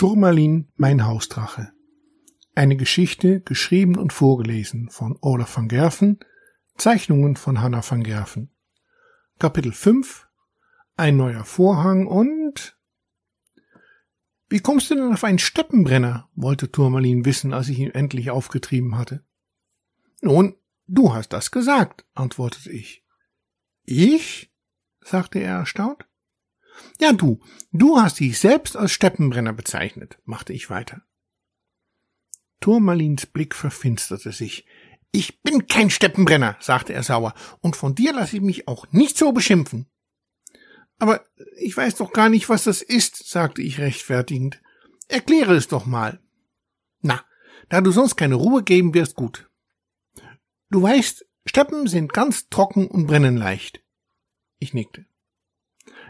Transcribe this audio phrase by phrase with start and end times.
[0.00, 1.74] Turmalin, mein Hausdrache.
[2.54, 6.20] Eine Geschichte, geschrieben und vorgelesen von Olaf van Gerven,
[6.78, 8.50] Zeichnungen von Hanna van Gerven.
[9.38, 10.26] Kapitel 5
[10.96, 12.78] Ein neuer Vorhang und
[14.48, 16.30] Wie kommst du denn auf einen Steppenbrenner?
[16.34, 19.22] wollte Turmalin wissen, als ich ihn endlich aufgetrieben hatte.
[20.22, 20.56] Nun,
[20.86, 23.04] du hast das gesagt, antwortete ich.
[23.84, 24.50] Ich?
[25.02, 26.06] sagte er erstaunt.
[27.00, 27.40] Ja, du,
[27.72, 31.02] du hast dich selbst als Steppenbrenner bezeichnet, machte ich weiter.
[32.60, 34.66] Turmalins Blick verfinsterte sich.
[35.12, 39.16] Ich bin kein Steppenbrenner, sagte er sauer, und von dir lasse ich mich auch nicht
[39.18, 39.86] so beschimpfen.
[40.98, 41.24] Aber
[41.56, 44.60] ich weiß doch gar nicht, was das ist, sagte ich rechtfertigend.
[45.08, 46.20] Erkläre es doch mal.
[47.00, 47.24] Na,
[47.70, 49.50] da du sonst keine Ruhe geben wirst, gut.
[50.68, 53.82] Du weißt, Steppen sind ganz trocken und brennen leicht.
[54.58, 55.06] Ich nickte.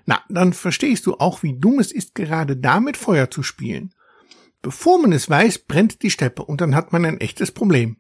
[0.07, 3.95] Na, dann verstehst du auch, wie dumm es ist, gerade damit Feuer zu spielen.
[4.63, 7.97] Bevor man es weiß, brennt die Steppe und dann hat man ein echtes Problem.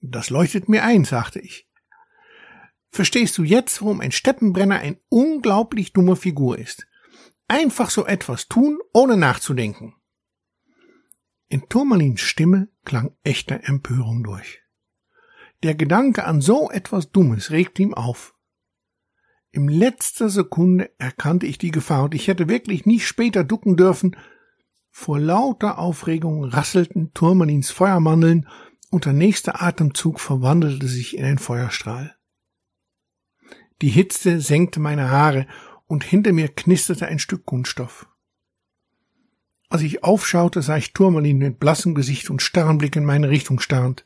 [0.00, 1.68] Das leuchtet mir ein, sagte ich.
[2.90, 6.86] Verstehst du jetzt, warum ein Steppenbrenner ein unglaublich dummer Figur ist?
[7.48, 9.94] Einfach so etwas tun, ohne nachzudenken.
[11.48, 14.62] In Turmalins Stimme klang echter Empörung durch.
[15.62, 18.34] Der Gedanke an so etwas Dummes regte ihm auf.
[19.56, 24.14] Im letzter Sekunde erkannte ich die Gefahr und ich hätte wirklich nicht später ducken dürfen.
[24.90, 28.46] Vor lauter Aufregung rasselten Turmalins Feuermandeln
[28.90, 32.14] und der nächste Atemzug verwandelte sich in ein Feuerstrahl.
[33.80, 35.46] Die Hitze senkte meine Haare
[35.86, 38.06] und hinter mir knisterte ein Stück Kunststoff.
[39.70, 43.58] Als ich aufschaute, sah ich Turmalin mit blassem Gesicht und starren Blick in meine Richtung
[43.58, 44.04] starrend.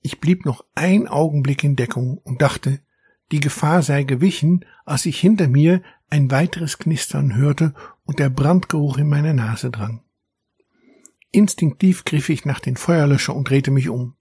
[0.00, 2.80] Ich blieb noch ein Augenblick in Deckung und dachte,
[3.32, 8.98] die Gefahr sei gewichen, als ich hinter mir ein weiteres Knistern hörte und der Brandgeruch
[8.98, 10.02] in meine Nase drang.
[11.30, 14.14] Instinktiv griff ich nach den Feuerlöscher und drehte mich um.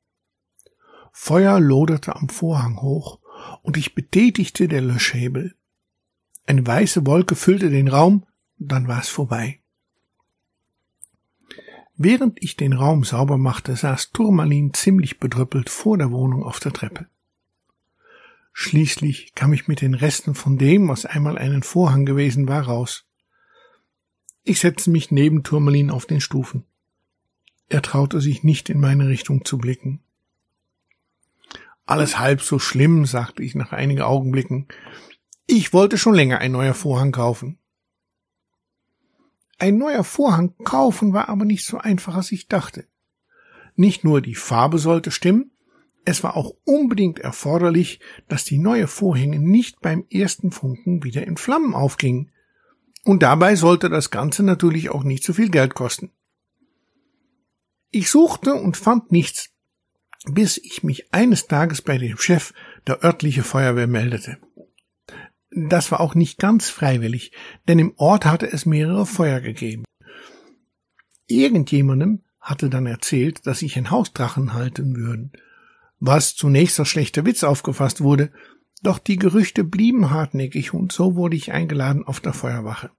[1.13, 3.19] Feuer loderte am Vorhang hoch
[3.63, 5.55] und ich betätigte der Löschhebel.
[6.45, 8.25] Eine weiße Wolke füllte den Raum,
[8.57, 9.61] dann war es vorbei.
[11.95, 16.71] Während ich den Raum sauber machte, saß Turmalin ziemlich bedrüppelt vor der Wohnung auf der
[16.71, 17.07] Treppe.
[18.59, 23.05] Schließlich kam ich mit den Resten von dem, was einmal einen Vorhang gewesen war, raus.
[24.43, 26.65] Ich setzte mich neben Turmalin auf den Stufen.
[27.69, 30.01] Er traute sich nicht in meine Richtung zu blicken.
[31.85, 34.67] Alles halb so schlimm, sagte ich nach einigen Augenblicken.
[35.45, 37.59] Ich wollte schon länger ein neuer Vorhang kaufen.
[39.59, 42.87] Ein neuer Vorhang kaufen war aber nicht so einfach, als ich dachte.
[43.75, 45.51] Nicht nur die Farbe sollte stimmen,
[46.07, 51.35] es war auch unbedingt erforderlich, dass die neue Vorhänge nicht beim ersten Funken wieder in
[51.35, 52.31] Flammen aufgingen.
[53.03, 56.11] Und dabei sollte das Ganze natürlich auch nicht so viel Geld kosten.
[57.91, 59.49] Ich suchte und fand nichts,
[60.31, 62.53] bis ich mich eines Tages bei dem Chef
[62.87, 64.37] der örtliche Feuerwehr meldete.
[65.51, 67.33] Das war auch nicht ganz freiwillig,
[67.67, 69.83] denn im Ort hatte es mehrere Feuer gegeben.
[71.25, 75.33] Irgendjemandem hatte dann erzählt, dass sich ein Hausdrachen halten würden,
[75.99, 78.31] was zunächst als schlechter Witz aufgefasst wurde,
[78.83, 82.91] doch die Gerüchte blieben hartnäckig und so wurde ich eingeladen auf der Feuerwache.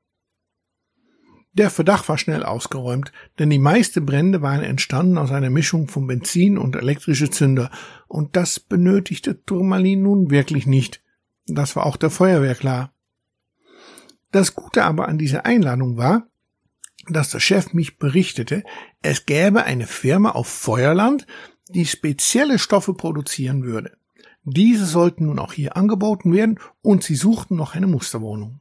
[1.53, 6.06] Der Verdacht war schnell ausgeräumt, denn die meisten Brände waren entstanden aus einer Mischung von
[6.06, 7.70] Benzin und elektrische Zünder,
[8.06, 11.03] und das benötigte Turmalin nun wirklich nicht.
[11.47, 12.92] Das war auch der Feuerwehr klar.
[14.30, 16.28] Das Gute aber an dieser Einladung war,
[17.09, 18.62] dass der Chef mich berichtete,
[19.03, 21.26] es gäbe eine Firma auf Feuerland,
[21.69, 23.97] die spezielle Stoffe produzieren würde.
[24.45, 28.61] Diese sollten nun auch hier angeboten werden und sie suchten noch eine Musterwohnung.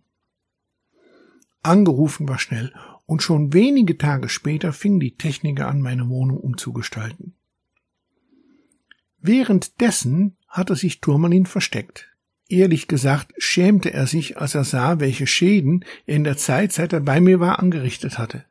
[1.64, 2.74] Angerufen war schnell
[3.06, 7.36] und schon wenige Tage später fingen die Techniker an, meine Wohnung umzugestalten.
[9.20, 12.10] Währenddessen hatte sich Turmalin versteckt.
[12.50, 16.94] Ehrlich gesagt schämte er sich, als er sah, welche Schäden er in der Zeit, seit
[16.94, 18.46] er bei mir war, angerichtet hatte.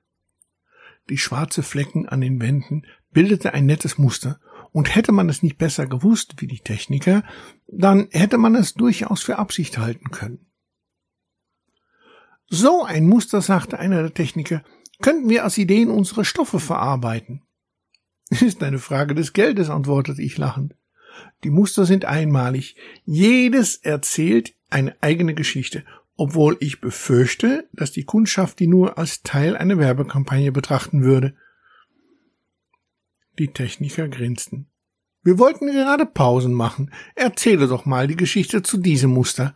[1.08, 2.82] Die schwarze Flecken an den Wänden
[3.12, 4.40] bildete ein nettes Muster,
[4.72, 7.22] und hätte man es nicht besser gewusst wie die Techniker,
[7.66, 10.46] dann hätte man es durchaus für Absicht halten können.
[12.48, 14.62] So ein Muster, sagte einer der Techniker,
[15.00, 17.42] könnten wir als Ideen unsere Stoffe verarbeiten.
[18.30, 20.74] Ist eine Frage des Geldes, antwortete ich lachend.
[21.44, 22.76] Die Muster sind einmalig.
[23.04, 25.84] Jedes erzählt eine eigene Geschichte,
[26.16, 31.34] obwohl ich befürchte, dass die Kundschaft die nur als Teil einer Werbekampagne betrachten würde.
[33.38, 34.66] Die Techniker grinsten.
[35.22, 36.92] Wir wollten gerade Pausen machen.
[37.14, 39.54] Erzähle doch mal die Geschichte zu diesem Muster.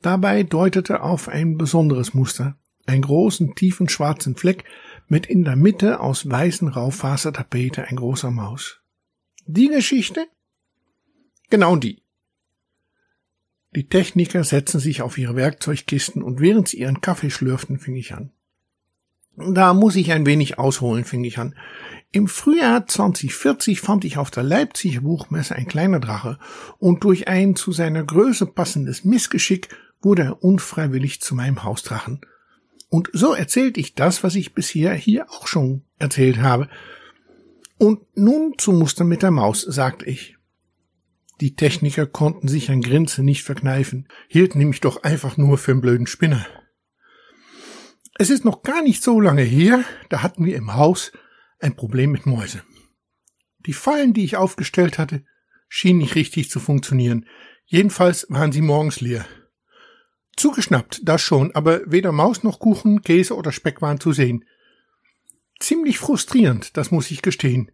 [0.00, 2.56] Dabei deutete auf ein besonderes Muster,
[2.86, 4.64] einen großen, tiefen schwarzen Fleck
[5.08, 8.80] mit in der Mitte aus weißen Raufasertapete ein großer Maus.
[9.46, 10.26] Die Geschichte?
[11.50, 12.02] Genau die.
[13.74, 18.14] Die Techniker setzen sich auf ihre Werkzeugkisten und während sie ihren Kaffee schlürften, fing ich
[18.14, 18.32] an.
[19.36, 21.54] Da muss ich ein wenig ausholen, fing ich an.
[22.10, 26.38] Im Frühjahr 2040 fand ich auf der Leipziger Buchmesse ein kleiner Drache
[26.78, 29.68] und durch ein zu seiner Größe passendes Missgeschick
[30.02, 32.20] wurde er unfreiwillig zu meinem Hausdrachen.
[32.90, 36.68] Und so erzählte ich das, was ich bisher hier auch schon erzählt habe.
[37.78, 40.36] Und nun zum Muster mit der Maus, sagte ich.
[41.40, 45.80] Die Techniker konnten sich ein Grinsen nicht verkneifen, hielten nämlich doch einfach nur für einen
[45.80, 46.44] blöden Spinner.
[48.14, 51.12] Es ist noch gar nicht so lange her, da hatten wir im Haus
[51.58, 52.62] ein Problem mit Mäuse.
[53.60, 55.24] Die Fallen, die ich aufgestellt hatte,
[55.68, 57.26] schienen nicht richtig zu funktionieren.
[57.64, 59.24] Jedenfalls waren sie morgens leer.
[60.36, 64.44] Zugeschnappt, das schon, aber weder Maus noch Kuchen, Käse oder Speck waren zu sehen.
[65.60, 67.70] Ziemlich frustrierend, das muss ich gestehen.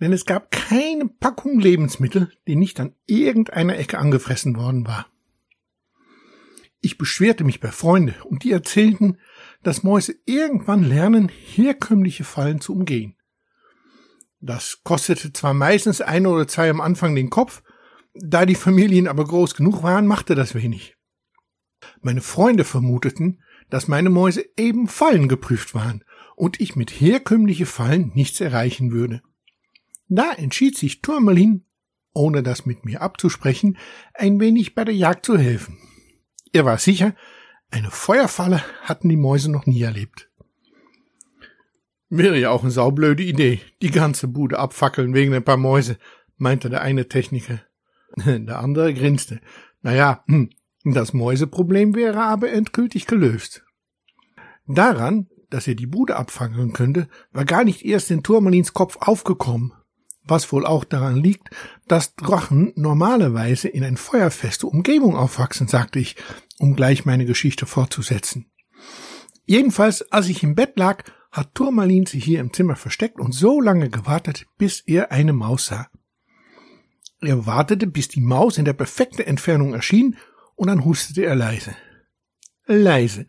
[0.00, 5.06] Denn es gab keine Packung Lebensmittel, die nicht an irgendeiner Ecke angefressen worden war.
[6.80, 9.18] Ich beschwerte mich bei Freunden und die erzählten,
[9.64, 13.16] dass Mäuse irgendwann lernen, herkömmliche Fallen zu umgehen.
[14.40, 17.62] Das kostete zwar meistens ein oder zwei am Anfang den Kopf,
[18.14, 20.96] da die Familien aber groß genug waren, machte das wenig.
[22.02, 26.04] Meine Freunde vermuteten, dass meine Mäuse eben Fallen geprüft waren
[26.36, 29.22] und ich mit herkömmliche Fallen nichts erreichen würde.
[30.08, 31.64] Da entschied sich Turmalin,
[32.12, 33.78] ohne das mit mir abzusprechen,
[34.12, 35.78] ein wenig bei der Jagd zu helfen.
[36.52, 37.16] Er war sicher,
[37.70, 40.30] eine Feuerfalle hatten die Mäuse noch nie erlebt.
[42.08, 45.98] Wäre ja auch eine saublöde Idee, die ganze Bude abfackeln wegen ein paar Mäuse,
[46.36, 47.60] meinte der eine Techniker.
[48.16, 49.40] Der andere grinste.
[49.82, 50.50] Naja, hm,
[50.84, 53.64] das Mäuseproblem wäre aber endgültig gelöst.
[54.66, 59.72] Daran, dass er die Bude abfackeln könnte, war gar nicht erst in Turmalins Kopf aufgekommen,
[60.26, 61.50] was wohl auch daran liegt,
[61.86, 66.16] dass Drachen normalerweise in ein feuerfeste Umgebung aufwachsen, sagte ich,
[66.58, 68.50] um gleich meine Geschichte fortzusetzen.
[69.44, 73.60] Jedenfalls, als ich im Bett lag, hat Turmalin sich hier im Zimmer versteckt und so
[73.60, 75.88] lange gewartet, bis er eine Maus sah.
[77.20, 80.16] Er wartete, bis die Maus in der perfekten Entfernung erschien,
[80.56, 81.74] und dann hustete er leise.
[82.66, 83.26] Leise,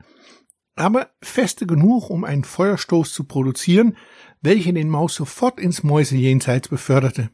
[0.76, 3.98] aber feste genug, um einen Feuerstoß zu produzieren,
[4.42, 7.30] welcher den Maus sofort ins Mäusejenseits beförderte.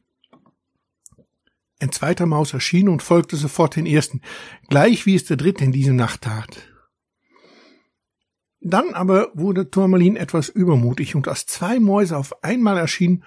[1.79, 4.21] Ein zweiter Maus erschien und folgte sofort den ersten,
[4.69, 6.67] gleich wie es der dritte in diese Nacht tat.
[8.59, 13.23] Dann aber wurde Turmalin etwas übermutig und als zwei Mäuse auf einmal erschienen,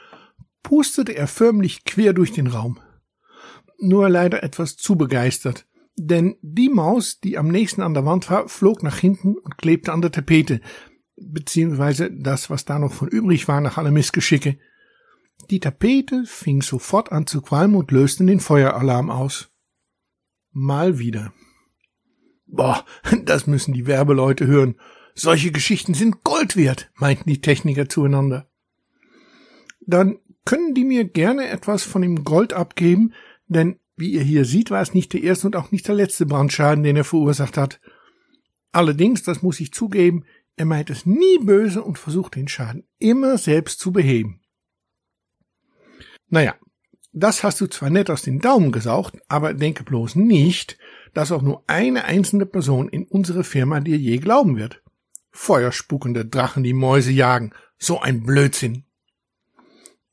[0.62, 2.78] pustete er förmlich quer durch den Raum.
[3.78, 5.66] Nur leider etwas zu begeistert,
[5.96, 9.92] denn die Maus, die am nächsten an der Wand war, flog nach hinten und klebte
[9.92, 10.60] an der Tapete,
[11.16, 14.58] beziehungsweise das, was da noch von übrig war nach allem Missgeschicke.
[15.50, 19.50] Die Tapete fing sofort an zu qualmen und löste den Feueralarm aus.
[20.50, 21.32] Mal wieder.
[22.46, 22.84] Boah,
[23.24, 24.76] das müssen die Werbeleute hören.
[25.14, 28.50] Solche Geschichten sind Gold wert, meinten die Techniker zueinander.
[29.86, 33.12] Dann können die mir gerne etwas von dem Gold abgeben,
[33.46, 36.26] denn wie ihr hier seht, war es nicht der erste und auch nicht der letzte
[36.26, 37.80] Brandschaden, den er verursacht hat.
[38.72, 40.24] Allerdings, das muss ich zugeben,
[40.56, 44.40] er meint es nie böse und versucht den Schaden immer selbst zu beheben.
[46.28, 46.54] Naja,
[47.12, 50.78] das hast du zwar nett aus den Daumen gesaugt, aber denke bloß nicht,
[51.12, 54.82] dass auch nur eine einzelne Person in unserer Firma dir je glauben wird.
[55.30, 58.84] Feuerspuckende Drachen, die Mäuse jagen, so ein Blödsinn.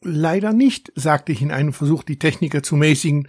[0.04, 3.28] Leider nicht, sagte ich in einem Versuch, die Techniker zu mäßigen,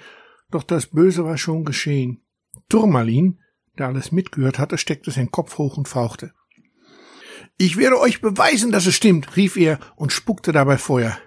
[0.53, 2.23] doch das Böse war schon geschehen.
[2.69, 3.39] Turmalin,
[3.79, 6.33] der alles mitgehört hatte, steckte seinen Kopf hoch und fauchte.
[7.59, 11.19] Ich werde euch beweisen, dass es stimmt, rief er und spuckte dabei Feuer.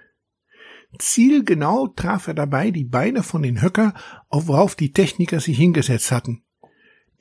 [0.97, 3.93] Zielgenau traf er dabei die Beine von den Höcker,
[4.29, 6.43] auf worauf die Techniker sich hingesetzt hatten.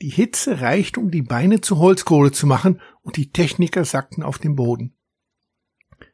[0.01, 4.39] Die Hitze reichte, um die Beine zu Holzkohle zu machen, und die Techniker sackten auf
[4.39, 4.97] den Boden.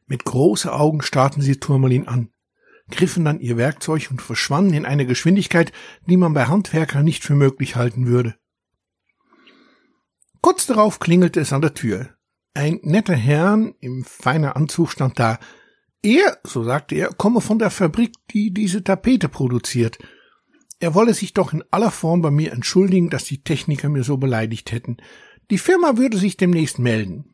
[0.05, 2.29] Mit großen Augen starrten sie Turmalin an,
[2.91, 5.71] griffen dann ihr Werkzeug und verschwanden in einer Geschwindigkeit,
[6.05, 8.35] die man bei Handwerkern nicht für möglich halten würde.
[10.41, 12.09] Kurz darauf klingelte es an der Tür.
[12.53, 15.39] Ein netter Herrn im feiner Anzug stand da.
[16.03, 19.99] Er, so sagte er, komme von der Fabrik, die diese Tapete produziert.
[20.79, 24.17] Er wolle sich doch in aller Form bei mir entschuldigen, dass die Techniker mir so
[24.17, 24.97] beleidigt hätten.
[25.51, 27.30] Die Firma würde sich demnächst melden.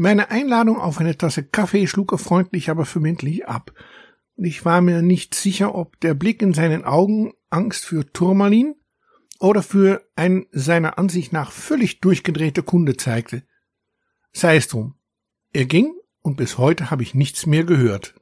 [0.00, 3.72] Meine Einladung auf eine Tasse Kaffee schlug er freundlich, aber verbindlich ab.
[4.36, 8.76] Und ich war mir nicht sicher, ob der Blick in seinen Augen Angst für Turmalin
[9.40, 13.42] oder für ein seiner Ansicht nach völlig durchgedrehte Kunde zeigte.
[14.32, 14.94] Sei es drum.
[15.52, 18.14] Er ging und bis heute habe ich nichts mehr gehört.